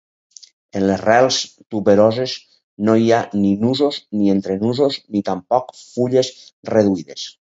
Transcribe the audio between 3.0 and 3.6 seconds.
hi ha ni